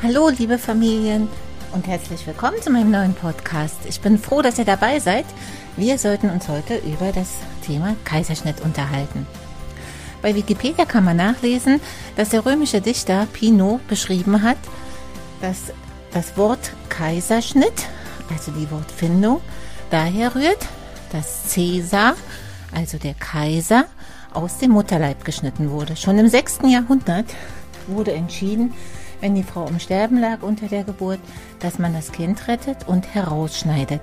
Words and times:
Hallo, 0.00 0.28
liebe 0.28 0.58
Familien 0.58 1.26
und 1.72 1.88
herzlich 1.88 2.24
willkommen 2.24 2.62
zu 2.62 2.70
meinem 2.70 2.92
neuen 2.92 3.14
Podcast. 3.14 3.78
Ich 3.88 4.00
bin 4.00 4.16
froh, 4.16 4.42
dass 4.42 4.56
ihr 4.56 4.64
dabei 4.64 5.00
seid. 5.00 5.26
Wir 5.76 5.98
sollten 5.98 6.30
uns 6.30 6.46
heute 6.46 6.76
über 6.76 7.10
das 7.10 7.30
Thema 7.66 7.96
Kaiserschnitt 8.04 8.60
unterhalten. 8.60 9.26
Bei 10.22 10.36
Wikipedia 10.36 10.84
kann 10.84 11.04
man 11.04 11.16
nachlesen, 11.16 11.80
dass 12.14 12.28
der 12.28 12.46
römische 12.46 12.80
Dichter 12.80 13.26
Pino 13.32 13.80
beschrieben 13.88 14.42
hat, 14.42 14.58
dass 15.40 15.72
das 16.12 16.36
Wort 16.36 16.70
Kaiserschnitt, 16.90 17.88
also 18.30 18.52
die 18.52 18.70
Wortfindung, 18.70 19.40
daher 19.90 20.32
rührt, 20.36 20.64
dass 21.10 21.52
Caesar, 21.52 22.14
also 22.72 22.98
der 22.98 23.14
Kaiser, 23.14 23.86
aus 24.32 24.58
dem 24.58 24.70
Mutterleib 24.70 25.24
geschnitten 25.24 25.72
wurde. 25.72 25.96
Schon 25.96 26.18
im 26.18 26.28
6. 26.28 26.60
Jahrhundert 26.66 27.26
wurde 27.88 28.12
entschieden, 28.12 28.74
wenn 29.20 29.34
die 29.34 29.42
Frau 29.42 29.66
im 29.66 29.78
Sterben 29.78 30.18
lag 30.18 30.42
unter 30.42 30.66
der 30.66 30.84
Geburt, 30.84 31.20
dass 31.60 31.78
man 31.78 31.92
das 31.92 32.12
Kind 32.12 32.48
rettet 32.48 32.86
und 32.86 33.14
herausschneidet. 33.14 34.00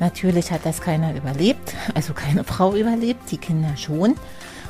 Natürlich 0.00 0.50
hat 0.50 0.64
das 0.64 0.80
keiner 0.80 1.14
überlebt, 1.14 1.74
also 1.94 2.14
keine 2.14 2.44
Frau 2.44 2.74
überlebt, 2.74 3.30
die 3.30 3.38
Kinder 3.38 3.76
schon. 3.76 4.14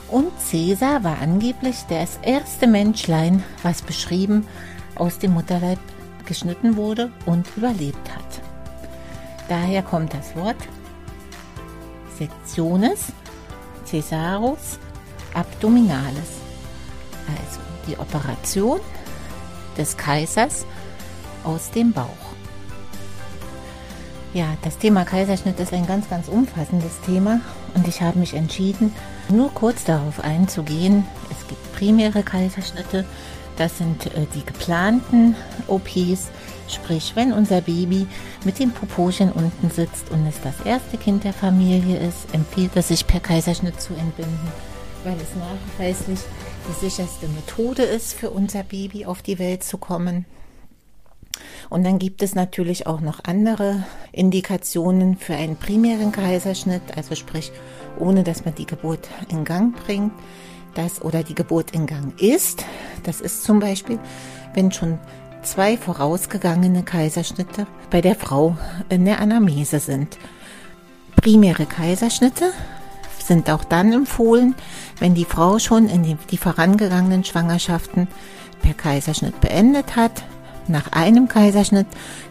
Und 0.08 0.38
Cäsar 0.38 1.02
war 1.02 1.20
angeblich 1.20 1.76
das 1.88 2.18
erste 2.22 2.66
Menschlein, 2.66 3.42
was 3.62 3.82
beschrieben 3.82 4.46
aus 4.96 5.18
dem 5.18 5.32
Mutterleib 5.32 5.78
geschnitten 6.26 6.76
wurde 6.76 7.10
und 7.26 7.46
überlebt 7.56 8.14
hat. 8.14 8.40
Daher 9.48 9.82
kommt 9.82 10.14
das 10.14 10.34
Wort 10.36 10.56
Sektiones 12.18 13.12
Caesarus 13.90 14.78
Abdominalis, 15.34 16.40
also 17.28 17.60
die 17.88 17.98
Operation 17.98 18.80
des 19.74 19.96
Kaisers 19.96 20.66
aus 21.44 21.70
dem 21.70 21.92
Bauch. 21.92 22.08
Ja, 24.34 24.56
das 24.62 24.78
Thema 24.78 25.04
Kaiserschnitt 25.04 25.60
ist 25.60 25.72
ein 25.72 25.86
ganz, 25.86 26.08
ganz 26.10 26.26
umfassendes 26.26 27.00
Thema 27.06 27.40
und 27.74 27.86
ich 27.86 28.02
habe 28.02 28.18
mich 28.18 28.34
entschieden, 28.34 28.92
nur 29.28 29.54
kurz 29.54 29.84
darauf 29.84 30.24
einzugehen. 30.24 31.06
Es 31.30 31.46
gibt 31.46 31.72
primäre 31.76 32.24
Kaiserschnitte, 32.24 33.04
das 33.56 33.78
sind 33.78 34.06
äh, 34.06 34.26
die 34.34 34.44
geplanten 34.44 35.36
OPs, 35.68 36.30
sprich 36.68 37.12
wenn 37.14 37.32
unser 37.32 37.60
Baby 37.60 38.08
mit 38.44 38.58
dem 38.58 38.72
Popochen 38.72 39.30
unten 39.30 39.70
sitzt 39.70 40.10
und 40.10 40.26
es 40.26 40.40
das 40.42 40.66
erste 40.66 40.96
Kind 40.96 41.22
der 41.22 41.32
Familie 41.32 41.98
ist, 41.98 42.34
empfiehlt 42.34 42.72
es 42.74 42.88
sich 42.88 43.06
per 43.06 43.20
Kaiserschnitt 43.20 43.80
zu 43.80 43.94
entbinden, 43.94 44.52
weil 45.04 45.14
es 45.14 45.28
nachweislich 45.78 46.18
die 46.68 46.86
sicherste 46.86 47.28
Methode 47.28 47.82
ist, 47.82 48.14
für 48.14 48.30
unser 48.30 48.62
Baby 48.62 49.06
auf 49.06 49.22
die 49.22 49.38
Welt 49.38 49.64
zu 49.64 49.78
kommen. 49.78 50.26
Und 51.68 51.84
dann 51.84 51.98
gibt 51.98 52.22
es 52.22 52.34
natürlich 52.34 52.86
auch 52.86 53.00
noch 53.00 53.24
andere 53.24 53.84
Indikationen 54.12 55.16
für 55.16 55.34
einen 55.34 55.56
primären 55.56 56.12
Kaiserschnitt, 56.12 56.96
also 56.96 57.14
sprich, 57.14 57.50
ohne 57.98 58.22
dass 58.22 58.44
man 58.44 58.54
die 58.54 58.66
Geburt 58.66 59.08
in 59.28 59.44
Gang 59.44 59.74
bringt, 59.84 60.12
das 60.74 61.02
oder 61.02 61.22
die 61.22 61.34
Geburt 61.34 61.72
in 61.72 61.86
Gang 61.86 62.20
ist. 62.20 62.64
Das 63.02 63.20
ist 63.20 63.44
zum 63.44 63.60
Beispiel, 63.60 63.98
wenn 64.54 64.72
schon 64.72 64.98
zwei 65.42 65.76
vorausgegangene 65.76 66.82
Kaiserschnitte 66.82 67.66
bei 67.90 68.00
der 68.00 68.14
Frau 68.14 68.56
in 68.88 69.04
der 69.04 69.20
Anamnese 69.20 69.78
sind. 69.78 70.18
Primäre 71.16 71.66
Kaiserschnitte 71.66 72.52
sind 73.26 73.50
auch 73.50 73.64
dann 73.64 73.92
empfohlen, 73.92 74.54
wenn 74.98 75.14
die 75.14 75.24
Frau 75.24 75.58
schon 75.58 75.88
in 75.88 76.18
die, 76.30 76.38
vorangegangenen 76.38 77.24
Schwangerschaften 77.24 78.08
per 78.62 78.74
Kaiserschnitt 78.74 79.40
beendet 79.40 79.96
hat. 79.96 80.24
Nach 80.66 80.92
einem 80.92 81.28
Kaiserschnitt 81.28 81.86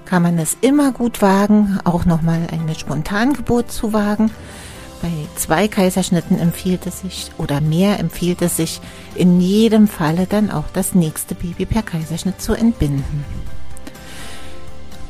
kann 0.06 0.24
man 0.24 0.40
es 0.40 0.58
immer 0.62 0.92
gut 0.92 1.22
wagen, 1.22 1.80
auch 1.84 2.06
nochmal 2.06 2.48
eine 2.52 2.76
Spontangeburt 2.76 3.72
zu 3.72 3.94
wagen. 3.94 4.32
Bei 5.02 5.12
zwei 5.36 5.68
Kaiserschnitten 5.68 6.40
empfiehlt 6.40 6.88
es 6.88 7.02
sich 7.02 7.32
oder 7.38 7.60
mehr 7.60 8.00
empfiehlt 8.00 8.42
es 8.42 8.58
sich 8.58 8.80
in 9.16 9.42
jedem 9.42 9.88
Falle 9.88 10.28
dann 10.28 10.50
auch 10.50 10.64
das 10.74 10.96
nächste 10.96 11.36
Baby 11.36 11.66
per 11.66 11.84
Kaiserschnitt 11.84 12.42
zu 12.42 12.54
entbinden. 12.54 13.26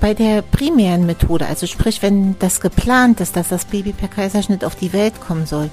Bei 0.03 0.13
der 0.13 0.41
primären 0.41 1.05
Methode, 1.05 1.45
also 1.45 1.65
sprich, 1.65 2.01
wenn 2.01 2.37
das 2.39 2.59
geplant 2.59 3.21
ist, 3.21 3.37
dass 3.37 3.47
das 3.47 3.63
Baby 3.63 3.93
per 3.93 4.09
Kaiserschnitt 4.09 4.65
auf 4.65 4.75
die 4.75 4.91
Welt 4.91 5.21
kommen 5.21 5.45
soll, 5.45 5.69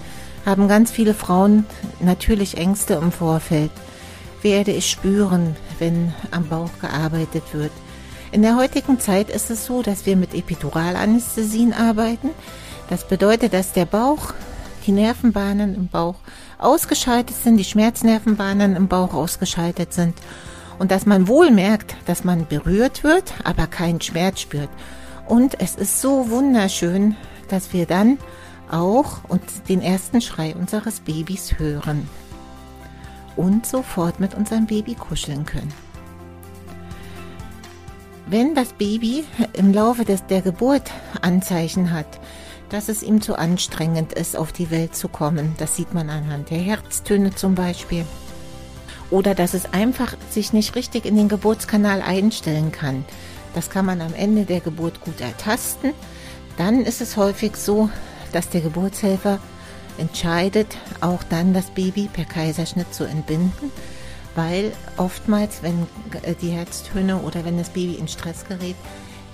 haben 0.47 0.69
ganz 0.69 0.93
viele 0.93 1.15
Frauen 1.15 1.67
natürlich 1.99 2.57
Ängste 2.57 2.95
im 2.95 3.11
Vorfeld. 3.11 3.73
Werde 4.41 4.71
ich 4.71 4.89
spüren, 4.89 5.57
wenn 5.81 6.15
am 6.31 6.47
Bauch 6.47 6.71
gearbeitet 6.81 7.43
wird? 7.51 7.73
In 8.31 8.43
der 8.43 8.55
heutigen 8.55 9.01
Zeit 9.01 9.31
ist 9.31 9.51
es 9.51 9.67
so, 9.67 9.83
dass 9.83 10.07
wir 10.07 10.15
mit 10.15 10.33
Epiduralanästhesien 10.33 11.73
arbeiten. 11.73 12.31
Das 12.89 13.09
bedeutet, 13.09 13.53
dass 13.53 13.73
der 13.73 13.87
Bauch, 13.87 14.33
die 14.87 14.93
Nervenbahnen 14.93 15.75
im 15.75 15.89
Bauch 15.89 16.21
ausgeschaltet 16.57 17.35
sind, 17.35 17.57
die 17.57 17.65
Schmerznervenbahnen 17.65 18.77
im 18.77 18.87
Bauch 18.87 19.13
ausgeschaltet 19.13 19.93
sind 19.93 20.15
und 20.81 20.91
dass 20.91 21.05
man 21.05 21.29
wohl 21.29 21.51
merkt, 21.51 21.95
dass 22.07 22.25
man 22.25 22.47
berührt 22.47 23.05
wird, 23.05 23.35
aber 23.45 23.67
keinen 23.67 24.01
Schmerz 24.01 24.41
spürt. 24.41 24.71
Und 25.29 25.61
es 25.61 25.77
ist 25.77 26.01
so 26.01 26.31
wunderschön, 26.31 27.17
dass 27.49 27.75
wir 27.75 27.85
dann 27.85 28.17
auch 28.71 29.19
und 29.29 29.43
den 29.69 29.83
ersten 29.83 30.23
Schrei 30.23 30.55
unseres 30.55 31.01
Babys 31.01 31.59
hören 31.59 32.09
und 33.37 33.67
sofort 33.67 34.21
mit 34.21 34.35
unserem 34.35 34.67
Baby 34.67 34.95
kuscheln 34.95 35.45
können. 35.45 35.73
Wenn 38.27 38.55
das 38.55 38.73
Baby 38.73 39.25
im 39.53 39.75
Laufe 39.75 40.07
des, 40.07 40.25
der 40.27 40.41
Geburt 40.41 40.91
Anzeichen 41.21 41.93
hat, 41.93 42.21
dass 42.71 42.89
es 42.89 43.03
ihm 43.03 43.21
zu 43.21 43.35
anstrengend 43.35 44.15
ist, 44.15 44.35
auf 44.35 44.51
die 44.51 44.71
Welt 44.71 44.97
zu 44.97 45.09
kommen, 45.09 45.55
das 45.59 45.77
sieht 45.77 45.93
man 45.93 46.09
anhand 46.09 46.49
der 46.49 46.59
Herztöne 46.59 47.35
zum 47.35 47.55
Beispiel, 47.55 48.07
oder 49.11 49.35
dass 49.35 49.55
es 49.55 49.73
einfach 49.73 50.15
sich 50.31 50.53
nicht 50.53 50.75
richtig 50.75 51.05
in 51.05 51.17
den 51.17 51.29
Geburtskanal 51.29 52.03
einstellen 52.03 52.73
kann. 52.73 53.05
Das 53.55 53.71
kann 53.71 53.87
man 53.87 54.01
am 54.01 54.15
Ende 54.15 54.45
der 54.45 54.61
Geburt 54.61 55.01
gut 55.01 55.21
ertasten. 55.21 55.93
Dann 56.57 56.85
ist 56.85 57.01
es 57.01 57.17
häufig 57.17 57.57
so, 57.57 57.91
dass 58.33 58.49
der 58.49 58.61
Geburtshelfer 58.61 59.41
entscheidet, 59.99 60.77
auch 61.01 61.23
dann 61.25 61.53
das 61.53 61.71
Baby 61.71 62.09
per 62.13 62.25
Kaiserschnitt 62.25 62.95
zu 62.95 63.05
entbinden, 63.05 63.73
weil 64.35 64.73
oftmals, 64.97 65.63
wenn 65.63 65.87
äh, 66.23 66.35
die 66.41 66.51
Herztöne 66.51 67.19
oder 67.19 67.45
wenn 67.45 67.59
das 67.59 67.71
Baby 67.71 67.95
in 67.95 68.09
Stress 68.09 68.45
gerät, 68.47 68.77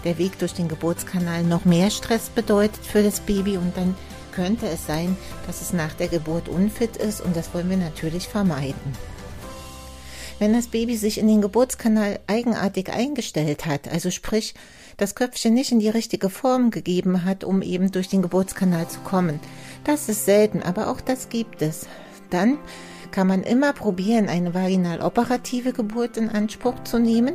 der 0.04 0.19
Weg 0.19 0.39
durch 0.39 0.54
den 0.54 0.68
Geburtskanal 0.68 1.42
noch 1.42 1.65
mehr 1.65 1.91
Stress 1.91 2.28
bedeutet 2.30 2.84
für 2.84 3.03
das 3.03 3.21
Baby 3.21 3.56
und 3.56 3.77
dann 3.77 3.95
könnte 4.33 4.66
es 4.68 4.86
sein, 4.86 5.16
dass 5.47 5.62
es 5.62 5.72
nach 5.72 5.95
der 5.95 6.09
Geburt 6.09 6.48
unfit 6.48 6.97
ist 6.97 7.21
und 7.21 7.36
das 7.36 7.53
wollen 7.54 7.71
wir 7.71 7.77
natürlich 7.77 8.28
vermeiden. 8.28 9.16
Wenn 10.38 10.53
das 10.53 10.66
Baby 10.66 10.97
sich 10.97 11.16
in 11.18 11.28
den 11.28 11.41
Geburtskanal 11.41 12.21
eigenartig 12.27 12.92
eingestellt 12.92 13.65
hat, 13.65 13.88
also 13.88 14.10
sprich, 14.10 14.54
das 14.98 15.15
Köpfchen 15.15 15.54
nicht 15.54 15.72
in 15.72 15.80
die 15.80 15.88
richtige 15.88 16.28
Form 16.28 16.71
gegeben 16.71 17.24
hat, 17.24 17.42
um 17.42 17.62
eben 17.62 17.91
durch 17.91 18.09
den 18.09 18.21
Geburtskanal 18.21 18.86
zu 18.88 19.00
kommen, 19.00 19.41
das 19.84 20.10
ist 20.10 20.27
selten, 20.27 20.62
aber 20.62 20.88
auch 20.91 21.00
das 21.00 21.30
gibt 21.30 21.62
es. 21.62 21.86
Dann 22.28 22.59
kann 23.12 23.27
man 23.27 23.44
immer 23.44 23.72
probieren, 23.72 24.28
eine 24.28 24.53
vaginal 24.53 25.00
operative 25.00 25.72
Geburt 25.72 26.18
in 26.18 26.28
Anspruch 26.28 26.84
zu 26.84 26.98
nehmen, 26.98 27.34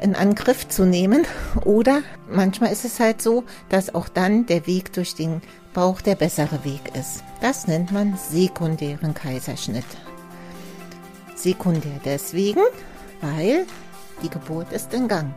in 0.00 0.16
Angriff 0.16 0.66
zu 0.66 0.84
nehmen. 0.84 1.24
Oder 1.64 2.02
manchmal 2.28 2.72
ist 2.72 2.84
es 2.84 2.98
halt 2.98 3.22
so, 3.22 3.44
dass 3.68 3.94
auch 3.94 4.08
dann 4.08 4.46
der 4.46 4.66
Weg 4.66 4.92
durch 4.94 5.14
den 5.14 5.42
Bauch 5.74 6.00
der 6.00 6.16
bessere 6.16 6.64
Weg 6.64 6.80
ist. 6.98 7.22
Das 7.40 7.68
nennt 7.68 7.92
man 7.92 8.16
sekundären 8.16 9.14
Kaiserschnitt. 9.14 9.86
Sekundär 11.42 12.00
deswegen, 12.04 12.62
weil 13.20 13.66
die 14.22 14.28
Geburt 14.28 14.72
ist 14.72 14.94
in 14.94 15.08
Gang. 15.08 15.34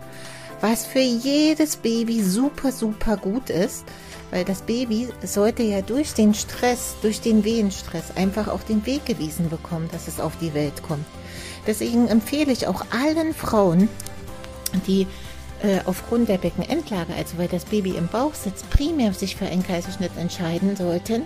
Was 0.62 0.86
für 0.86 1.00
jedes 1.00 1.76
Baby 1.76 2.24
super, 2.24 2.72
super 2.72 3.18
gut 3.18 3.50
ist, 3.50 3.86
weil 4.32 4.46
das 4.46 4.62
Baby 4.62 5.10
sollte 5.24 5.64
ja 5.64 5.82
durch 5.82 6.14
den 6.14 6.34
Stress, 6.34 6.96
durch 7.02 7.22
den 7.22 7.44
Wehenstress 7.44 8.16
einfach 8.16 8.48
auch 8.48 8.64
den 8.64 8.86
Weg 8.86 9.06
gewiesen 9.06 9.50
bekommen, 9.50 9.90
dass 9.92 10.08
es 10.08 10.20
auf 10.20 10.38
die 10.40 10.54
Welt 10.54 10.84
kommt. 10.84 11.06
Deswegen 11.68 12.08
empfehle 12.08 12.52
ich 12.52 12.68
auch 12.68 12.86
allen 12.92 13.34
Frauen, 13.34 13.90
die 14.88 15.08
äh, 15.62 15.80
aufgrund 15.86 16.30
der 16.30 16.38
Beckenendlage, 16.38 17.14
also 17.16 17.38
weil 17.38 17.48
das 17.48 17.66
Baby 17.66 17.92
im 17.92 18.08
Bauch 18.08 18.34
sitzt, 18.34 18.70
primär 18.70 19.14
sich 19.14 19.36
für 19.36 19.46
einen 19.46 19.64
Kaiserschnitt 19.64 20.12
entscheiden 20.18 20.76
sollten, 20.76 21.24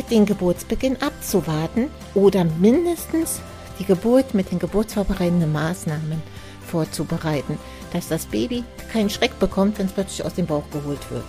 den 0.00 0.24
Geburtsbeginn 0.24 0.96
abzuwarten 1.02 1.90
oder 2.14 2.44
mindestens 2.44 3.40
die 3.78 3.84
Geburt 3.84 4.32
mit 4.32 4.50
den 4.50 4.58
geburtsvorbereitenden 4.58 5.52
Maßnahmen 5.52 6.22
vorzubereiten, 6.66 7.58
dass 7.92 8.08
das 8.08 8.24
Baby 8.26 8.64
keinen 8.90 9.10
Schreck 9.10 9.38
bekommt, 9.38 9.78
wenn 9.78 9.86
es 9.86 9.92
plötzlich 9.92 10.24
aus 10.24 10.34
dem 10.34 10.46
Bauch 10.46 10.64
geholt 10.70 11.10
wird. 11.10 11.24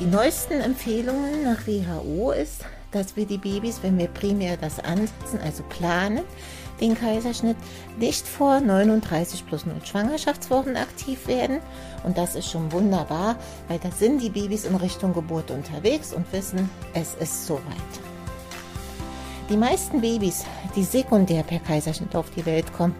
Die 0.00 0.06
neuesten 0.06 0.60
Empfehlungen 0.60 1.44
nach 1.44 1.66
WHO 1.66 2.32
ist, 2.32 2.64
dass 2.90 3.14
wir 3.16 3.24
die 3.24 3.38
Babys, 3.38 3.78
wenn 3.82 3.96
wir 3.98 4.08
primär 4.08 4.56
das 4.56 4.80
ansetzen, 4.80 5.38
also 5.44 5.62
planen, 5.68 6.22
den 6.82 6.94
Kaiserschnitt, 6.98 7.56
nicht 7.98 8.26
vor 8.26 8.60
39 8.60 9.46
plus 9.46 9.64
0 9.64 9.76
Schwangerschaftswochen 9.84 10.76
aktiv 10.76 11.26
werden. 11.26 11.60
Und 12.02 12.18
das 12.18 12.34
ist 12.34 12.50
schon 12.50 12.72
wunderbar, 12.72 13.36
weil 13.68 13.78
da 13.78 13.90
sind 13.90 14.20
die 14.20 14.30
Babys 14.30 14.64
in 14.64 14.74
Richtung 14.74 15.14
Geburt 15.14 15.50
unterwegs 15.50 16.12
und 16.12 16.30
wissen, 16.32 16.68
es 16.92 17.14
ist 17.14 17.46
soweit. 17.46 17.62
Die 19.48 19.56
meisten 19.56 20.00
Babys, 20.00 20.44
die 20.74 20.84
sekundär 20.84 21.42
per 21.42 21.60
Kaiserschnitt 21.60 22.16
auf 22.16 22.30
die 22.30 22.44
Welt 22.46 22.72
kommen, 22.72 22.94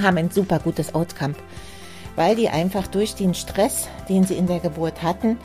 haben 0.00 0.18
ein 0.18 0.30
super 0.30 0.58
gutes 0.58 0.94
Outcome, 0.94 1.34
weil 2.14 2.36
die 2.36 2.48
einfach 2.48 2.86
durch 2.86 3.14
den 3.14 3.34
Stress, 3.34 3.88
den 4.08 4.24
sie 4.24 4.34
in 4.34 4.46
der 4.46 4.60
Geburt 4.60 5.02
hatten, 5.02 5.38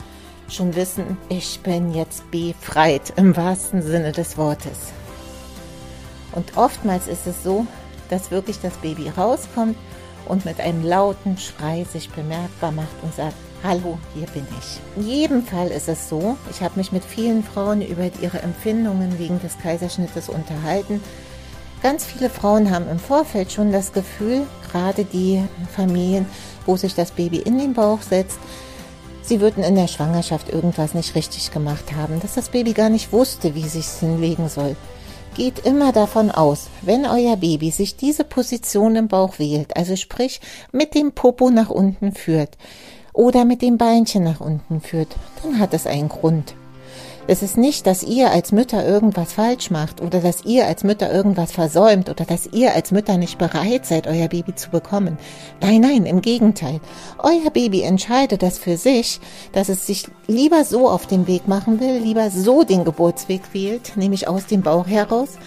schon 0.48 0.76
wissen, 0.76 1.16
ich 1.28 1.60
bin 1.60 1.94
jetzt 1.94 2.30
befreit 2.30 3.14
im 3.16 3.36
wahrsten 3.36 3.82
Sinne 3.82 4.12
des 4.12 4.36
Wortes. 4.36 4.92
Und 6.32 6.56
oftmals 6.56 7.08
ist 7.08 7.26
es 7.26 7.42
so, 7.42 7.66
dass 8.10 8.30
wirklich 8.30 8.60
das 8.60 8.74
Baby 8.74 9.08
rauskommt 9.08 9.76
und 10.26 10.44
mit 10.44 10.60
einem 10.60 10.84
lauten 10.84 11.38
Schrei 11.38 11.84
sich 11.84 12.10
bemerkbar 12.10 12.72
macht 12.72 13.02
und 13.02 13.14
sagt, 13.14 13.36
hallo, 13.62 13.98
hier 14.14 14.26
bin 14.28 14.46
ich. 14.58 14.80
In 14.96 15.08
jedem 15.08 15.42
Fall 15.44 15.68
ist 15.68 15.88
es 15.88 16.08
so, 16.08 16.36
ich 16.50 16.62
habe 16.62 16.76
mich 16.76 16.92
mit 16.92 17.04
vielen 17.04 17.42
Frauen 17.42 17.82
über 17.82 18.10
ihre 18.20 18.40
Empfindungen 18.40 19.18
wegen 19.18 19.40
des 19.40 19.58
Kaiserschnittes 19.58 20.28
unterhalten. 20.28 21.02
Ganz 21.82 22.04
viele 22.04 22.30
Frauen 22.30 22.70
haben 22.70 22.88
im 22.88 22.98
Vorfeld 22.98 23.50
schon 23.50 23.72
das 23.72 23.92
Gefühl, 23.92 24.46
gerade 24.70 25.04
die 25.04 25.42
Familien, 25.74 26.26
wo 26.66 26.76
sich 26.76 26.94
das 26.94 27.10
Baby 27.10 27.38
in 27.38 27.58
den 27.58 27.74
Bauch 27.74 28.02
setzt, 28.02 28.38
sie 29.22 29.40
würden 29.40 29.64
in 29.64 29.74
der 29.74 29.88
Schwangerschaft 29.88 30.48
irgendwas 30.48 30.94
nicht 30.94 31.14
richtig 31.14 31.50
gemacht 31.50 31.92
haben, 31.96 32.20
dass 32.20 32.34
das 32.34 32.50
Baby 32.50 32.72
gar 32.72 32.88
nicht 32.88 33.12
wusste, 33.12 33.54
wie 33.54 33.68
sich 33.68 33.86
hinlegen 33.86 34.48
soll. 34.48 34.76
Geht 35.34 35.60
immer 35.60 35.92
davon 35.92 36.30
aus, 36.30 36.68
wenn 36.82 37.06
euer 37.06 37.36
Baby 37.36 37.70
sich 37.70 37.96
diese 37.96 38.22
Position 38.22 38.96
im 38.96 39.08
Bauch 39.08 39.38
wählt, 39.38 39.76
also 39.76 39.96
sprich 39.96 40.40
mit 40.72 40.94
dem 40.94 41.12
Popo 41.12 41.48
nach 41.48 41.70
unten 41.70 42.12
führt 42.12 42.58
oder 43.14 43.46
mit 43.46 43.62
dem 43.62 43.78
Beinchen 43.78 44.24
nach 44.24 44.40
unten 44.40 44.82
führt, 44.82 45.16
dann 45.42 45.58
hat 45.58 45.72
es 45.72 45.86
einen 45.86 46.10
Grund. 46.10 46.54
Es 47.28 47.40
ist 47.40 47.56
nicht, 47.56 47.86
dass 47.86 48.02
ihr 48.02 48.32
als 48.32 48.50
Mütter 48.50 48.84
irgendwas 48.84 49.34
falsch 49.34 49.70
macht 49.70 50.00
oder 50.00 50.18
dass 50.18 50.44
ihr 50.44 50.66
als 50.66 50.82
Mütter 50.82 51.12
irgendwas 51.12 51.52
versäumt 51.52 52.10
oder 52.10 52.24
dass 52.24 52.48
ihr 52.48 52.74
als 52.74 52.90
Mütter 52.90 53.16
nicht 53.16 53.38
bereit 53.38 53.86
seid, 53.86 54.08
euer 54.08 54.26
Baby 54.26 54.56
zu 54.56 54.70
bekommen. 54.70 55.16
Nein, 55.60 55.82
nein, 55.82 56.04
im 56.04 56.20
Gegenteil. 56.20 56.80
Euer 57.18 57.50
Baby 57.52 57.82
entscheidet 57.82 58.42
das 58.42 58.58
für 58.58 58.76
sich, 58.76 59.20
dass 59.52 59.68
es 59.68 59.86
sich 59.86 60.08
lieber 60.26 60.64
so 60.64 60.90
auf 60.90 61.06
den 61.06 61.28
Weg 61.28 61.46
machen 61.46 61.78
will, 61.78 61.98
lieber 61.98 62.28
so 62.28 62.64
den 62.64 62.84
Geburtsweg 62.84 63.42
wählt, 63.52 63.96
nämlich 63.96 64.26
aus 64.26 64.46
dem 64.46 64.62
Bauch 64.62 64.88
heraus, 64.88 65.38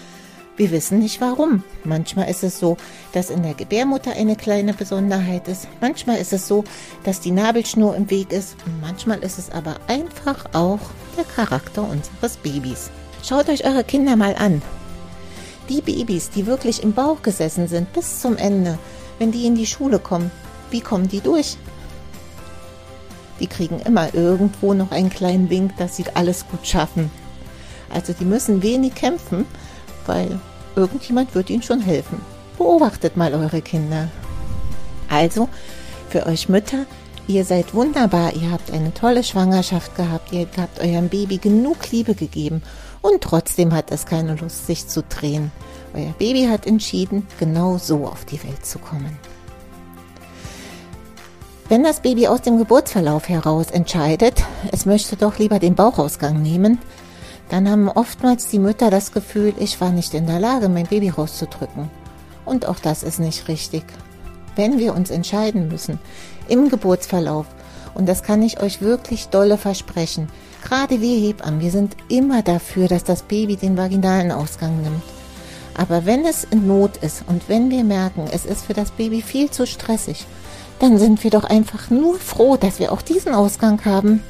wir 0.56 0.70
wissen 0.70 1.00
nicht 1.00 1.20
warum. 1.20 1.62
Manchmal 1.84 2.30
ist 2.30 2.42
es 2.42 2.58
so, 2.58 2.78
dass 3.12 3.28
in 3.28 3.42
der 3.42 3.52
Gebärmutter 3.52 4.12
eine 4.12 4.36
kleine 4.36 4.72
Besonderheit 4.72 5.48
ist. 5.48 5.68
Manchmal 5.82 6.16
ist 6.16 6.32
es 6.32 6.48
so, 6.48 6.64
dass 7.04 7.20
die 7.20 7.30
Nabelschnur 7.30 7.94
im 7.94 8.08
Weg 8.08 8.32
ist. 8.32 8.56
Manchmal 8.80 9.18
ist 9.18 9.38
es 9.38 9.50
aber 9.50 9.76
einfach 9.86 10.46
auch 10.54 10.80
der 11.16 11.24
Charakter 11.24 11.82
unseres 11.82 12.36
Babys. 12.36 12.90
Schaut 13.22 13.48
euch 13.48 13.64
eure 13.64 13.84
Kinder 13.84 14.16
mal 14.16 14.34
an. 14.36 14.62
Die 15.68 15.80
Babys, 15.80 16.30
die 16.30 16.46
wirklich 16.46 16.82
im 16.82 16.92
Bauch 16.92 17.22
gesessen 17.22 17.66
sind 17.66 17.92
bis 17.92 18.20
zum 18.20 18.36
Ende, 18.36 18.78
wenn 19.18 19.32
die 19.32 19.46
in 19.46 19.56
die 19.56 19.66
Schule 19.66 19.98
kommen, 19.98 20.30
wie 20.70 20.80
kommen 20.80 21.08
die 21.08 21.20
durch? 21.20 21.56
Die 23.40 23.46
kriegen 23.46 23.80
immer 23.80 24.14
irgendwo 24.14 24.74
noch 24.74 24.92
einen 24.92 25.10
kleinen 25.10 25.50
Wink, 25.50 25.76
dass 25.76 25.96
sie 25.96 26.04
alles 26.14 26.46
gut 26.48 26.66
schaffen. 26.66 27.10
Also 27.92 28.12
die 28.12 28.24
müssen 28.24 28.62
wenig 28.62 28.94
kämpfen, 28.94 29.46
weil 30.06 30.40
irgendjemand 30.74 31.34
wird 31.34 31.50
ihnen 31.50 31.62
schon 31.62 31.80
helfen. 31.80 32.20
Beobachtet 32.58 33.16
mal 33.16 33.34
eure 33.34 33.60
Kinder. 33.60 34.08
Also, 35.08 35.48
für 36.08 36.26
euch 36.26 36.48
Mütter, 36.48 36.86
ihr 37.26 37.44
seid 37.44 37.74
wunderbar, 37.74 38.34
ihr 38.34 38.50
habt 38.50 38.70
eine 38.70 38.92
tolle 38.94 39.24
Schwangerschaft 39.24 39.94
gehabt, 39.96 40.32
ihr 40.32 40.46
habt 40.56 40.80
eurem 40.80 41.08
Baby 41.08 41.38
genug 41.38 41.90
Liebe 41.90 42.14
gegeben 42.14 42.62
und 43.02 43.20
trotzdem 43.20 43.74
hat 43.74 43.90
es 43.90 44.06
keine 44.06 44.36
Lust, 44.36 44.66
sich 44.66 44.86
zu 44.86 45.02
drehen. 45.02 45.52
Euer 45.94 46.12
Baby 46.18 46.46
hat 46.46 46.66
entschieden, 46.66 47.26
genau 47.38 47.78
so 47.78 48.06
auf 48.06 48.24
die 48.24 48.42
Welt 48.42 48.64
zu 48.64 48.78
kommen. 48.78 49.18
Wenn 51.68 51.82
das 51.82 52.00
Baby 52.00 52.28
aus 52.28 52.42
dem 52.42 52.58
Geburtsverlauf 52.58 53.28
heraus 53.28 53.70
entscheidet, 53.70 54.44
es 54.70 54.86
möchte 54.86 55.16
doch 55.16 55.38
lieber 55.38 55.58
den 55.58 55.74
Bauchausgang 55.74 56.40
nehmen, 56.40 56.78
dann 57.48 57.68
haben 57.68 57.88
oftmals 57.88 58.48
die 58.48 58.58
Mütter 58.58 58.90
das 58.90 59.12
Gefühl, 59.12 59.54
ich 59.58 59.80
war 59.80 59.90
nicht 59.90 60.14
in 60.14 60.26
der 60.26 60.38
Lage, 60.40 60.68
mein 60.68 60.86
Baby 60.86 61.08
rauszudrücken. 61.08 61.90
Und 62.44 62.66
auch 62.66 62.78
das 62.78 63.02
ist 63.02 63.18
nicht 63.18 63.48
richtig. 63.48 63.84
Wenn 64.56 64.78
wir 64.78 64.94
uns 64.94 65.10
entscheiden 65.10 65.68
müssen, 65.68 65.98
im 66.48 66.70
Geburtsverlauf, 66.70 67.46
und 67.94 68.06
das 68.08 68.22
kann 68.22 68.42
ich 68.42 68.60
euch 68.60 68.80
wirklich 68.80 69.28
dolle 69.28 69.58
versprechen, 69.58 70.28
gerade 70.64 71.00
wir 71.02 71.18
Hebammen, 71.18 71.60
wir 71.60 71.70
sind 71.70 71.94
immer 72.08 72.42
dafür, 72.42 72.88
dass 72.88 73.04
das 73.04 73.22
Baby 73.22 73.56
den 73.56 73.76
vaginalen 73.76 74.32
Ausgang 74.32 74.80
nimmt. 74.82 75.02
Aber 75.74 76.06
wenn 76.06 76.24
es 76.24 76.44
in 76.44 76.66
Not 76.66 76.96
ist 76.98 77.22
und 77.26 77.50
wenn 77.50 77.70
wir 77.70 77.84
merken, 77.84 78.24
es 78.32 78.46
ist 78.46 78.64
für 78.64 78.72
das 78.72 78.90
Baby 78.92 79.20
viel 79.20 79.50
zu 79.50 79.66
stressig, 79.66 80.24
dann 80.78 80.98
sind 80.98 81.22
wir 81.22 81.30
doch 81.30 81.44
einfach 81.44 81.90
nur 81.90 82.18
froh, 82.18 82.56
dass 82.56 82.78
wir 82.78 82.92
auch 82.92 83.02
diesen 83.02 83.34
Ausgang 83.34 83.84
haben. 83.84 84.22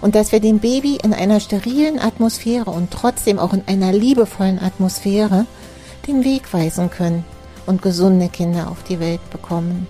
Und 0.00 0.14
dass 0.14 0.30
wir 0.30 0.40
dem 0.40 0.60
Baby 0.60 0.98
in 1.02 1.12
einer 1.12 1.40
sterilen 1.40 1.98
Atmosphäre 1.98 2.70
und 2.70 2.92
trotzdem 2.92 3.38
auch 3.38 3.52
in 3.52 3.64
einer 3.66 3.92
liebevollen 3.92 4.60
Atmosphäre 4.60 5.46
den 6.06 6.24
Weg 6.24 6.52
weisen 6.52 6.90
können 6.90 7.24
und 7.66 7.82
gesunde 7.82 8.28
Kinder 8.28 8.70
auf 8.70 8.82
die 8.82 9.00
Welt 9.00 9.20
bekommen. 9.30 9.86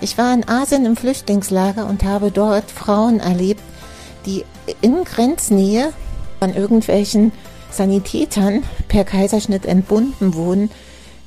Ich 0.00 0.16
war 0.16 0.32
in 0.32 0.48
Asien 0.48 0.86
im 0.86 0.96
Flüchtlingslager 0.96 1.86
und 1.86 2.04
habe 2.04 2.30
dort 2.30 2.70
Frauen 2.70 3.18
erlebt, 3.20 3.62
die 4.26 4.44
in 4.80 5.04
Grenznähe 5.04 5.92
von 6.38 6.54
irgendwelchen 6.54 7.32
Sanitätern 7.70 8.62
per 8.86 9.04
Kaiserschnitt 9.04 9.66
entbunden 9.66 10.34
wurden, 10.34 10.70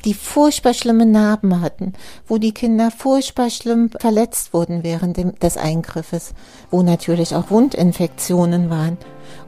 die 0.06 0.14
furchtbar 0.14 0.74
schlimme 0.74 1.06
Narben 1.06 1.62
hatten, 1.62 1.94
wo 2.28 2.38
die 2.38 2.54
Kinder 2.54 2.92
furchtbar 2.92 3.50
schlimm 3.50 3.92
verletzt 4.00 4.54
wurden 4.54 4.84
während 4.84 5.44
des 5.44 5.58
Eingriffes, 5.58 6.34
wo 6.72 6.82
natürlich 6.82 7.36
auch 7.36 7.52
Wundinfektionen 7.52 8.70
waren. 8.70 8.98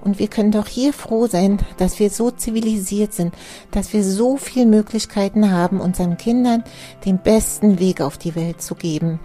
Und 0.03 0.19
wir 0.19 0.27
können 0.27 0.51
doch 0.51 0.67
hier 0.67 0.91
froh 0.91 1.27
sein, 1.27 1.59
dass 1.77 1.97
wir 1.97 2.09
so 2.09 2.29
zivilisiert 2.29 3.13
sind, 3.13 3.33
dass 3.71 3.93
wir 3.93 4.03
so 4.03 4.35
viele 4.35 4.65
Möglichkeiten 4.65 5.49
haben, 5.49 5.79
unseren 5.79 6.17
Kindern 6.17 6.63
den 7.05 7.19
besten 7.19 7.79
Weg 7.79 8.01
auf 8.01 8.17
die 8.17 8.35
Welt 8.35 8.61
zu 8.61 8.75
geben. 8.75 9.21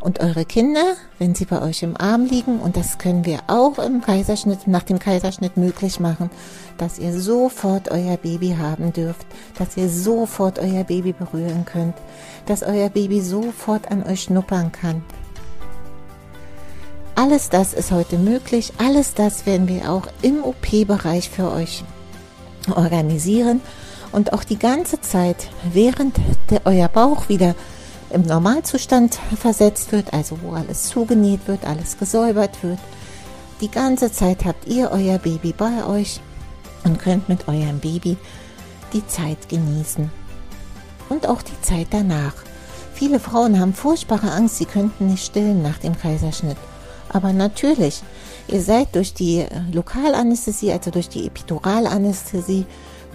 Und 0.00 0.20
eure 0.20 0.44
Kinder, 0.44 0.94
wenn 1.18 1.34
sie 1.34 1.44
bei 1.44 1.60
euch 1.62 1.82
im 1.82 1.96
Arm 1.96 2.24
liegen, 2.24 2.60
und 2.60 2.76
das 2.76 2.98
können 2.98 3.24
wir 3.24 3.40
auch 3.46 3.78
im 3.78 4.00
Kaiserschnitt, 4.00 4.66
nach 4.66 4.84
dem 4.84 4.98
Kaiserschnitt 4.98 5.56
möglich 5.56 6.00
machen, 6.00 6.30
dass 6.76 6.98
ihr 6.98 7.12
sofort 7.12 7.90
euer 7.90 8.16
Baby 8.16 8.56
haben 8.58 8.92
dürft, 8.92 9.26
dass 9.58 9.76
ihr 9.76 9.88
sofort 9.88 10.58
euer 10.58 10.84
Baby 10.84 11.12
berühren 11.12 11.64
könnt, 11.64 11.94
dass 12.46 12.62
euer 12.62 12.88
Baby 12.90 13.20
sofort 13.20 13.90
an 13.90 14.04
euch 14.04 14.22
schnuppern 14.22 14.72
kann. 14.72 15.02
Alles 17.18 17.50
das 17.50 17.74
ist 17.74 17.90
heute 17.90 18.16
möglich, 18.16 18.72
alles 18.78 19.12
das 19.12 19.44
werden 19.44 19.66
wir 19.66 19.90
auch 19.90 20.06
im 20.22 20.44
OP-Bereich 20.44 21.28
für 21.28 21.50
euch 21.50 21.82
organisieren 22.72 23.60
und 24.12 24.32
auch 24.32 24.44
die 24.44 24.56
ganze 24.56 25.00
Zeit, 25.00 25.48
während 25.72 26.16
der, 26.48 26.60
euer 26.64 26.86
Bauch 26.86 27.28
wieder 27.28 27.56
im 28.10 28.22
Normalzustand 28.22 29.18
versetzt 29.36 29.90
wird, 29.90 30.12
also 30.12 30.38
wo 30.42 30.52
alles 30.52 30.84
zugenäht 30.84 31.40
wird, 31.48 31.66
alles 31.66 31.98
gesäubert 31.98 32.62
wird. 32.62 32.78
Die 33.60 33.70
ganze 33.72 34.12
Zeit 34.12 34.44
habt 34.44 34.68
ihr 34.68 34.92
euer 34.92 35.18
Baby 35.18 35.52
bei 35.52 35.84
euch 35.86 36.20
und 36.84 37.00
könnt 37.00 37.28
mit 37.28 37.48
eurem 37.48 37.80
Baby 37.80 38.16
die 38.92 39.04
Zeit 39.08 39.48
genießen. 39.48 40.08
Und 41.08 41.26
auch 41.26 41.42
die 41.42 41.60
Zeit 41.62 41.88
danach. 41.90 42.34
Viele 42.94 43.18
Frauen 43.18 43.58
haben 43.58 43.74
furchtbare 43.74 44.30
Angst, 44.30 44.58
sie 44.58 44.66
könnten 44.66 45.08
nicht 45.08 45.26
stillen 45.26 45.62
nach 45.62 45.78
dem 45.78 45.98
Kaiserschnitt. 45.98 46.56
Aber 47.12 47.32
natürlich, 47.32 48.02
ihr 48.48 48.60
seid 48.60 48.94
durch 48.94 49.14
die 49.14 49.46
Lokalanästhesie, 49.72 50.72
also 50.72 50.90
durch 50.90 51.08
die 51.08 51.26
Epiduralanästhesie, 51.26 52.66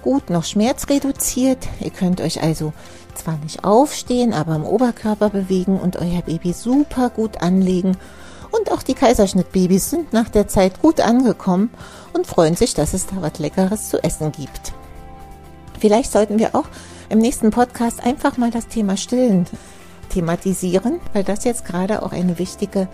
gut 0.01 0.29
noch 0.29 0.43
schmerzreduziert. 0.43 1.67
Ihr 1.79 1.91
könnt 1.91 2.21
euch 2.21 2.41
also 2.41 2.73
zwar 3.15 3.37
nicht 3.37 3.63
aufstehen, 3.63 4.33
aber 4.33 4.55
im 4.55 4.65
Oberkörper 4.65 5.29
bewegen 5.29 5.79
und 5.79 5.97
euer 5.97 6.21
Baby 6.21 6.53
super 6.53 7.09
gut 7.09 7.41
anlegen. 7.41 7.97
Und 8.51 8.71
auch 8.71 8.83
die 8.83 8.93
Kaiserschnittbabys 8.93 9.89
sind 9.89 10.13
nach 10.13 10.29
der 10.29 10.47
Zeit 10.47 10.81
gut 10.81 10.99
angekommen 10.99 11.71
und 12.13 12.27
freuen 12.27 12.55
sich, 12.55 12.73
dass 12.75 12.93
es 12.93 13.07
da 13.07 13.15
was 13.19 13.39
Leckeres 13.39 13.89
zu 13.89 14.03
essen 14.03 14.31
gibt. 14.31 14.73
Vielleicht 15.79 16.11
sollten 16.11 16.37
wir 16.37 16.55
auch 16.55 16.65
im 17.09 17.19
nächsten 17.19 17.49
Podcast 17.49 18.03
einfach 18.03 18.37
mal 18.37 18.51
das 18.51 18.67
Thema 18.67 18.95
Stillen 18.95 19.47
thematisieren, 20.09 20.99
weil 21.13 21.23
das 21.23 21.43
jetzt 21.43 21.65
gerade 21.65 22.03
auch 22.03 22.11
eine 22.11 22.37
wichtige, 22.37 22.87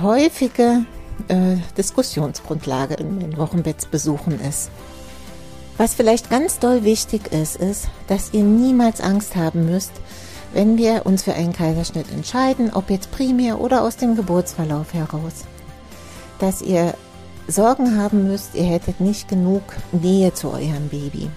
häufige 0.00 0.84
äh, 1.28 1.56
Diskussionsgrundlage 1.76 2.94
in 2.94 3.20
den 3.20 3.36
Wochenbettsbesuchen 3.36 4.40
ist. 4.40 4.70
Was 5.78 5.94
vielleicht 5.94 6.30
ganz 6.30 6.58
doll 6.58 6.84
wichtig 6.84 7.32
ist, 7.32 7.56
ist, 7.56 7.88
dass 8.06 8.32
ihr 8.32 8.44
niemals 8.44 9.00
Angst 9.00 9.36
haben 9.36 9.66
müsst, 9.66 9.92
wenn 10.52 10.76
wir 10.76 11.06
uns 11.06 11.22
für 11.22 11.34
einen 11.34 11.52
Kaiserschnitt 11.52 12.10
entscheiden, 12.12 12.70
ob 12.72 12.90
jetzt 12.90 13.10
primär 13.10 13.60
oder 13.60 13.82
aus 13.82 13.96
dem 13.96 14.16
Geburtsverlauf 14.16 14.92
heraus. 14.92 15.44
Dass 16.38 16.62
ihr 16.62 16.94
Sorgen 17.48 17.96
haben 17.98 18.28
müsst, 18.28 18.54
ihr 18.54 18.64
hättet 18.64 19.00
nicht 19.00 19.28
genug 19.28 19.62
Nähe 19.92 20.32
zu 20.34 20.50
eurem 20.50 20.88
Baby. 20.88 21.30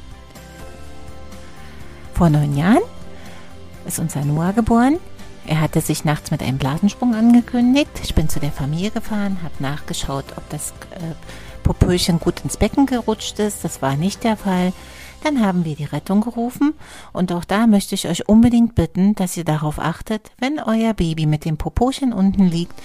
Vor 2.13 2.29
neun 2.29 2.55
Jahren 2.55 2.83
ist 3.87 3.99
unser 3.99 4.23
Noah 4.23 4.53
geboren. 4.53 4.99
Er 5.47 5.61
hatte 5.61 5.81
sich 5.81 6.05
nachts 6.05 6.31
mit 6.31 6.41
einem 6.41 6.57
Blasensprung 6.57 7.13
angekündigt. 7.13 7.91
Ich 8.03 8.15
bin 8.15 8.29
zu 8.29 8.39
der 8.39 8.51
Familie 8.51 8.91
gefahren, 8.91 9.39
habe 9.43 9.53
nachgeschaut, 9.59 10.25
ob 10.37 10.49
das 10.49 10.71
äh, 10.91 11.13
Popöchen 11.63 12.19
gut 12.19 12.41
ins 12.43 12.57
Becken 12.57 12.85
gerutscht 12.85 13.39
ist. 13.39 13.63
Das 13.63 13.81
war 13.81 13.95
nicht 13.95 14.23
der 14.23 14.37
Fall. 14.37 14.73
Dann 15.23 15.43
haben 15.43 15.65
wir 15.65 15.75
die 15.75 15.85
Rettung 15.85 16.21
gerufen 16.21 16.75
und 17.11 17.31
auch 17.31 17.45
da 17.45 17.65
möchte 17.65 17.95
ich 17.95 18.07
euch 18.07 18.29
unbedingt 18.29 18.75
bitten, 18.75 19.15
dass 19.15 19.35
ihr 19.35 19.43
darauf 19.43 19.79
achtet, 19.79 20.31
wenn 20.37 20.59
euer 20.59 20.93
Baby 20.93 21.25
mit 21.25 21.45
dem 21.45 21.57
Popochen 21.57 22.13
unten 22.13 22.45
liegt, 22.45 22.79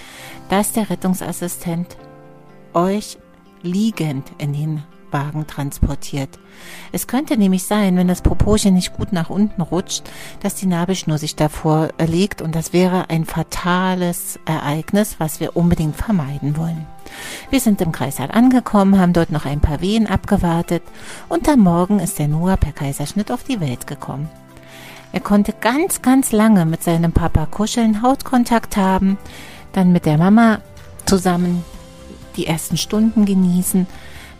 dass 0.49 0.71
der 0.71 0.89
Rettungsassistent 0.89 1.97
euch 2.73 3.19
liegend 3.61 4.27
in 4.39 4.53
den 4.53 4.83
Wagen 5.11 5.47
transportiert. 5.47 6.39
Es 6.91 7.07
könnte 7.07 7.37
nämlich 7.37 7.63
sein, 7.63 7.97
wenn 7.97 8.07
das 8.07 8.21
Popochen 8.21 8.73
nicht 8.73 8.93
gut 8.93 9.13
nach 9.13 9.29
unten 9.29 9.61
rutscht, 9.61 10.03
dass 10.41 10.55
die 10.55 10.65
Nabelschnur 10.65 11.17
sich 11.17 11.35
davor 11.35 11.89
legt 12.05 12.41
und 12.41 12.55
das 12.55 12.73
wäre 12.73 13.09
ein 13.09 13.25
fatales 13.25 14.39
Ereignis, 14.45 15.15
was 15.19 15.39
wir 15.39 15.55
unbedingt 15.55 15.95
vermeiden 15.95 16.57
wollen. 16.57 16.85
Wir 17.49 17.59
sind 17.59 17.81
im 17.81 17.91
Kreissaal 17.91 18.31
angekommen, 18.31 18.99
haben 18.99 19.13
dort 19.13 19.31
noch 19.31 19.45
ein 19.45 19.59
paar 19.59 19.81
Wehen 19.81 20.07
abgewartet 20.07 20.83
und 21.29 21.47
am 21.49 21.59
Morgen 21.59 21.99
ist 21.99 22.19
der 22.19 22.27
Noah 22.27 22.57
per 22.57 22.71
Kaiserschnitt 22.71 23.31
auf 23.31 23.43
die 23.43 23.59
Welt 23.59 23.87
gekommen. 23.87 24.29
Er 25.13 25.19
konnte 25.19 25.53
ganz, 25.59 26.01
ganz 26.01 26.31
lange 26.31 26.65
mit 26.65 26.83
seinem 26.83 27.11
Papa 27.11 27.45
kuscheln, 27.45 28.01
Hautkontakt 28.01 28.77
haben, 28.77 29.17
dann 29.73 29.91
mit 29.91 30.05
der 30.05 30.17
Mama 30.17 30.59
zusammen 31.05 31.65
die 32.37 32.47
ersten 32.47 32.77
Stunden 32.77 33.25
genießen 33.25 33.87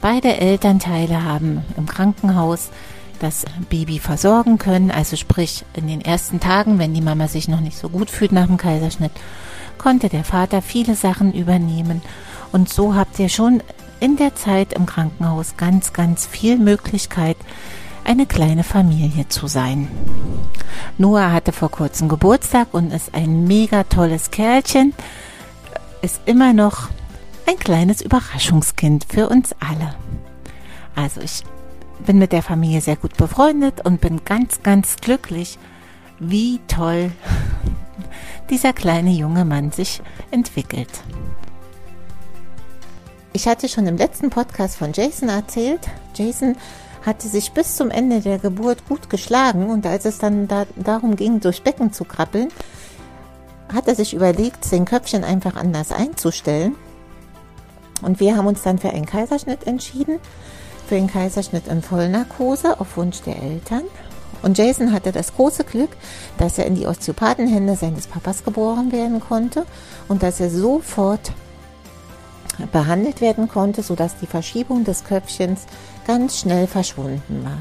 Beide 0.01 0.38
Elternteile 0.38 1.24
haben 1.24 1.63
im 1.77 1.86
Krankenhaus 1.86 2.70
das 3.20 3.46
Baby 3.70 4.00
versorgen 4.00 4.58
können, 4.58 4.89
also 4.89 5.15
sprich 5.15 5.63
in 5.75 5.88
den 5.88 6.01
ersten 6.01 6.39
Tagen, 6.39 6.79
wenn 6.79 6.93
die 6.93 7.01
Mama 7.01 7.27
sich 7.27 7.48
noch 7.48 7.60
nicht 7.60 7.77
so 7.77 7.88
gut 7.88 8.10
fühlt 8.10 8.31
nach 8.31 8.48
dem 8.48 8.58
Kaiserschnitt, 8.58 9.12
konnte 9.77 10.10
der 10.10 10.24
Vater 10.24 10.63
viele 10.63 10.96
Sachen 10.96 11.34
übernehmen. 11.34 12.01
Und 12.51 12.67
so 12.67 12.96
habt 12.96 13.20
ihr 13.20 13.29
schon 13.29 13.62
in 14.00 14.17
der 14.17 14.34
Zeit 14.34 14.74
im 14.74 14.88
Krankenhaus 14.88 15.55
ganz, 15.55 15.93
ganz 15.93 16.25
viel 16.25 16.58
Möglichkeit, 16.58 17.38
eine 18.03 18.25
kleine 18.25 18.63
Familie 18.63 19.27
zu 19.29 19.46
sein. 19.46 19.88
Noah 20.98 21.31
hatte 21.31 21.51
vor 21.51 21.70
kurzem 21.70 22.10
Geburtstag 22.10 22.70
und 22.72 22.91
ist 22.91 23.13
ein 23.13 23.43
mega 23.43 23.84
tolles 23.84 24.31
Kerlchen, 24.31 24.93
ist 26.01 26.22
immer 26.25 26.53
noch 26.53 26.89
ein 27.51 27.60
kleines 27.60 28.01
Überraschungskind 28.01 29.05
für 29.10 29.27
uns 29.27 29.53
alle. 29.60 29.93
Also 30.96 31.20
ich 31.20 31.43
bin 32.05 32.17
mit 32.17 32.31
der 32.31 32.43
Familie 32.43 32.79
sehr 32.79 32.96
gut 32.96 33.17
befreundet 33.17 33.86
und 33.86 34.00
bin 34.00 34.24
ganz, 34.24 34.63
ganz 34.63 34.96
glücklich, 35.01 35.60
wie 36.17 36.62
toll 36.70 37.12
dieser 38.50 38.72
kleine 38.72 39.12
junge 39.12 39.43
Mann 39.43 39.72
sich 39.72 40.01
entwickelt. 40.31 40.89
Ich 43.34 43.48
hatte 43.48 43.67
schon 43.67 43.86
im 43.86 43.98
letzten 43.98 44.29
Podcast 44.29 44.77
von 44.77 44.93
Jason 44.93 45.27
erzählt. 45.27 45.81
Jason 46.15 46.55
hatte 47.05 47.27
sich 47.27 47.51
bis 47.51 47.75
zum 47.75 47.91
Ende 47.91 48.22
der 48.22 48.39
Geburt 48.39 48.88
gut 48.88 49.10
geschlagen 49.10 49.70
und 49.70 49.86
als 49.86 50.05
es 50.05 50.20
dann 50.20 50.48
da, 50.48 50.65
darum 50.77 51.17
ging, 51.17 51.41
durch 51.41 51.63
Becken 51.63 51.91
zu 51.91 52.05
krabbeln, 52.05 52.48
hat 53.74 53.89
er 53.89 53.96
sich 53.96 54.13
überlegt, 54.13 54.63
sein 54.63 54.86
Köpfchen 54.86 55.25
einfach 55.25 55.58
anders 55.58 55.91
einzustellen 55.91 56.77
und 58.01 58.20
wir 58.20 58.36
haben 58.36 58.48
uns 58.48 58.62
dann 58.62 58.77
für 58.77 58.89
einen 58.89 59.05
Kaiserschnitt 59.05 59.67
entschieden, 59.67 60.20
für 60.88 60.96
einen 60.96 61.12
Kaiserschnitt 61.12 61.67
in 61.67 61.81
Vollnarkose 61.81 62.79
auf 62.79 62.98
Wunsch 62.98 63.22
der 63.22 63.41
Eltern. 63.41 63.84
Und 64.41 64.58
Jason 64.58 64.91
hatte 64.91 65.12
das 65.12 65.36
große 65.36 65.63
Glück, 65.63 65.91
dass 66.38 66.58
er 66.58 66.65
in 66.65 66.75
die 66.75 66.88
Osteopathenhände 66.88 67.75
seines 67.75 68.08
Papas 68.08 68.43
geboren 68.43 68.91
werden 68.91 69.20
konnte 69.20 69.65
und 70.08 70.24
dass 70.24 70.39
er 70.39 70.50
sofort 70.50 71.31
behandelt 72.72 73.22
werden 73.22 73.48
konnte, 73.48 73.84
sodass 73.84 74.17
die 74.17 74.27
Verschiebung 74.27 74.84
des 74.84 75.03
Köpfchens 75.03 75.62
ganz 76.08 76.39
schnell 76.39 76.67
verschwunden 76.67 77.43
war. 77.43 77.60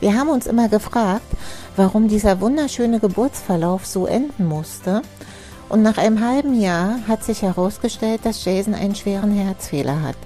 Wir 0.00 0.16
haben 0.16 0.28
uns 0.28 0.46
immer 0.46 0.68
gefragt, 0.68 1.26
warum 1.74 2.06
dieser 2.08 2.40
wunderschöne 2.40 3.00
Geburtsverlauf 3.00 3.84
so 3.84 4.06
enden 4.06 4.46
musste 4.46 5.02
und 5.68 5.82
nach 5.82 5.98
einem 5.98 6.24
halben 6.24 6.58
Jahr 6.58 7.06
hat 7.06 7.24
sich 7.24 7.42
herausgestellt, 7.42 8.20
dass 8.24 8.44
Jason 8.44 8.74
einen 8.74 8.94
schweren 8.94 9.32
Herzfehler 9.32 10.02
hat. 10.02 10.16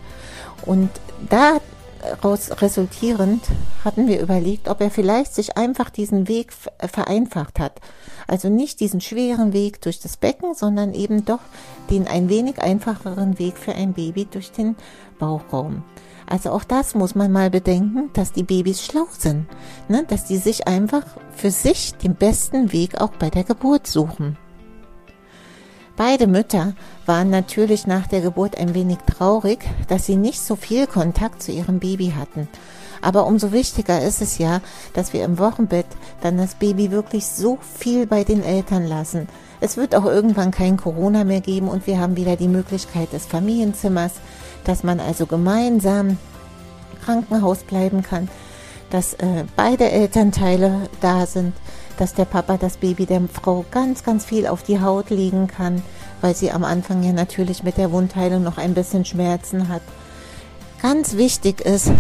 Und 0.65 0.91
daraus 1.29 2.63
resultierend 2.63 3.43
hatten 3.85 4.07
wir 4.07 4.21
überlegt, 4.21 4.69
ob 4.69 4.81
er 4.81 4.91
vielleicht 4.91 5.35
sich 5.35 5.57
einfach 5.57 5.91
diesen 5.91 6.29
Weg 6.29 6.53
vereinfacht 6.79 7.59
hat. 7.59 7.81
Also 8.29 8.49
nicht 8.49 8.79
diesen 8.79 9.01
schweren 9.01 9.53
Weg 9.53 9.81
durch 9.83 9.99
das 9.99 10.17
Becken, 10.17 10.55
sondern 10.55 10.95
eben 10.95 11.25
doch 11.25 11.41
den 11.91 12.07
ein 12.07 12.29
wenig 12.29 12.63
einfacheren 12.63 13.39
Weg 13.41 13.59
für 13.59 13.75
ein 13.75 13.95
Baby 13.95 14.27
durch 14.31 14.53
den 14.53 14.77
Bauchraum. 15.19 15.83
Also 16.27 16.51
auch 16.51 16.65
das 16.65 16.95
muss 16.95 17.15
man 17.15 17.33
mal 17.33 17.51
bedenken, 17.51 18.11
dass 18.13 18.33
die 18.33 18.45
Babys 18.45 18.83
schlau 18.83 19.07
sind, 19.11 19.47
ne? 19.89 20.05
dass 20.07 20.25
die 20.25 20.39
sich 20.39 20.69
einfach 20.69 21.05
für 21.35 21.51
sich 21.51 21.95
den 21.95 22.15
besten 22.15 22.73
Weg 22.73 23.01
auch 23.01 23.11
bei 23.19 23.29
der 23.29 23.45
Geburt 23.45 23.89
suchen. 23.89 24.39
Beide 25.97 26.27
Mütter 26.27 26.73
waren 27.05 27.29
natürlich 27.29 27.87
nach 27.87 28.07
der 28.07 28.23
Geburt 28.23 28.57
ein 28.57 28.75
wenig 28.75 28.99
traurig, 29.07 29.59
dass 29.89 30.07
sie 30.07 30.17
nicht 30.17 30.41
so 30.41 30.57
viel 30.57 30.87
Kontakt 30.87 31.43
zu 31.43 31.53
ihrem 31.53 31.81
Baby 31.81 32.15
hatten. 32.17 32.49
Aber 33.03 33.27
umso 33.27 33.53
wichtiger 33.53 34.01
ist 34.01 34.23
es 34.23 34.39
ja, 34.39 34.61
dass 34.95 35.13
wir 35.13 35.25
im 35.25 35.39
Wochenbett 35.39 35.87
dann 36.23 36.39
das 36.39 36.55
Baby 36.55 36.91
wirklich 36.93 37.27
so 37.27 37.59
viel 37.61 38.07
bei 38.07 38.25
den 38.25 38.43
Eltern 38.43 38.87
lassen. 38.87 39.29
Es 39.61 39.77
wird 39.77 39.95
auch 39.95 40.05
irgendwann 40.05 40.51
kein 40.51 40.77
Corona 40.77 41.25
mehr 41.25 41.41
geben 41.41 41.69
und 41.69 41.87
wir 41.87 42.01
haben 42.01 42.17
wieder 42.17 42.37
die 42.37 42.49
Möglichkeit 42.49 43.13
des 43.13 43.27
Familienzimmers, 43.27 44.13
dass 44.65 44.85
man 44.85 44.99
also 44.99 45.27
gemeinsam 45.27 46.11
im 46.11 46.19
Krankenhaus 47.05 47.65
bleiben 47.65 48.03
kann, 48.03 48.29
dass 48.91 49.15
äh, 49.15 49.45
beide 49.57 49.91
Elternteile 49.91 50.89
da 51.01 51.27
sind 51.27 51.55
dass 51.99 52.15
der 52.15 52.25
Papa 52.25 52.57
das 52.57 52.77
Baby 52.77 53.07
der 53.07 53.21
Frau 53.33 53.65
ganz, 53.71 54.05
ganz 54.05 54.25
viel 54.25 54.47
auf 54.47 54.63
die 54.63 54.81
Haut 54.81 55.11
legen 55.11 55.47
kann, 55.47 55.83
weil 56.21 56.35
sie 56.35 56.51
am 56.51 56.65
Anfang 56.65 57.03
ja 57.03 57.13
natürlich 57.13 57.63
mit 57.63 57.77
der 57.77 57.93
Wundheilung 57.93 58.43
noch 58.43 58.59
ein 58.59 58.75
bisschen 58.75 59.05
Schmerzen 59.05 59.69
hat. 59.69 59.83
Ganz 60.81 61.17
wichtig 61.17 61.61
ist, 61.61 61.93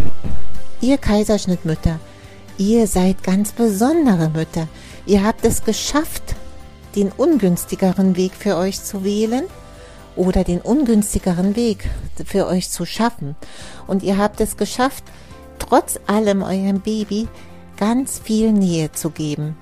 ihr 0.81 0.99
Kaiserschnittmütter, 0.99 1.99
ihr 2.59 2.87
seid 2.87 3.23
ganz 3.23 3.53
besondere 3.53 4.29
Mütter. 4.31 4.69
Ihr 5.07 5.25
habt 5.25 5.45
es 5.45 5.65
geschafft, 5.65 6.35
den 6.97 7.11
ungünstigeren 7.11 8.17
Weg 8.17 8.33
für 8.39 8.57
euch 8.57 8.83
zu 8.83 9.05
wählen 9.05 9.45
oder 10.17 10.45
den 10.45 10.61
ungünstigeren 10.61 11.57
Weg 11.57 11.89
für 12.25 12.47
euch 12.47 12.71
zu 12.71 12.85
schaffen. 12.85 13.37
Und 13.87 14.03
ihr 14.03 14.19
habt 14.19 14.41
es 14.41 14.57
geschafft, 14.57 15.05
trotz 15.59 15.99
allem 16.07 16.43
eurem 16.43 16.81
Baby 16.81 17.29
ganz 17.77 18.19
viel 18.19 18.53
Nähe 18.53 18.93
zu 18.93 19.11
geben. 19.11 19.57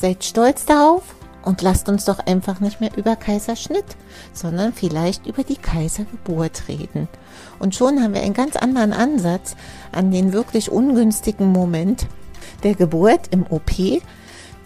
Seid 0.00 0.22
stolz 0.22 0.64
darauf 0.64 1.02
und 1.44 1.60
lasst 1.60 1.88
uns 1.88 2.04
doch 2.04 2.20
einfach 2.20 2.60
nicht 2.60 2.80
mehr 2.80 2.96
über 2.96 3.16
Kaiserschnitt, 3.16 3.84
sondern 4.32 4.72
vielleicht 4.72 5.26
über 5.26 5.42
die 5.42 5.56
Kaisergeburt 5.56 6.68
reden. 6.68 7.08
Und 7.58 7.74
schon 7.74 8.00
haben 8.00 8.14
wir 8.14 8.22
einen 8.22 8.32
ganz 8.32 8.54
anderen 8.54 8.92
Ansatz 8.92 9.56
an 9.90 10.12
den 10.12 10.32
wirklich 10.32 10.70
ungünstigen 10.70 11.50
Moment 11.50 12.06
der 12.62 12.76
Geburt 12.76 13.22
im 13.32 13.44
OP. 13.50 13.72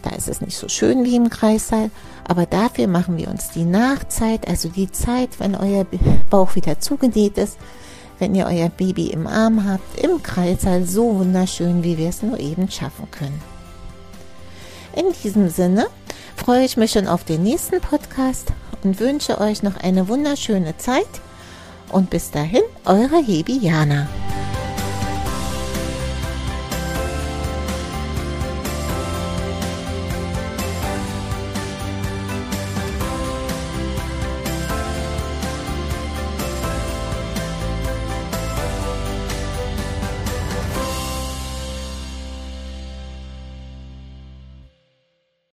Da 0.02 0.10
ist 0.10 0.28
es 0.28 0.42
nicht 0.42 0.58
so 0.58 0.68
schön 0.68 1.02
wie 1.04 1.16
im 1.16 1.30
Kreissaal, 1.30 1.90
aber 2.28 2.44
dafür 2.44 2.86
machen 2.86 3.16
wir 3.16 3.28
uns 3.28 3.52
die 3.52 3.64
Nachzeit, 3.64 4.46
also 4.46 4.68
die 4.68 4.92
Zeit, 4.92 5.40
wenn 5.40 5.54
euer 5.54 5.86
Bauch 6.28 6.56
wieder 6.56 6.78
zugenäht 6.78 7.38
ist, 7.38 7.56
wenn 8.18 8.34
ihr 8.34 8.44
euer 8.44 8.68
Baby 8.68 9.06
im 9.06 9.26
Arm 9.26 9.66
habt, 9.66 9.98
im 9.98 10.22
Kreissaal, 10.22 10.84
so 10.84 11.20
wunderschön, 11.20 11.82
wie 11.84 11.96
wir 11.96 12.10
es 12.10 12.22
nur 12.22 12.38
eben 12.38 12.70
schaffen 12.70 13.10
können. 13.10 13.51
In 14.94 15.06
diesem 15.22 15.49
Sinne 15.49 15.87
freue 16.37 16.64
ich 16.64 16.76
mich 16.76 16.92
schon 16.92 17.06
auf 17.06 17.25
den 17.25 17.42
nächsten 17.42 17.80
Podcast 17.80 18.52
und 18.82 19.00
wünsche 19.00 19.40
euch 19.40 19.62
noch 19.62 19.76
eine 19.76 20.08
wunderschöne 20.08 20.76
Zeit. 20.76 21.08
Und 21.90 22.11
bis 22.11 22.30
dahin, 22.30 22.62
eure 22.84 23.22
Hebi 23.22 23.58
Jana. 23.58 24.08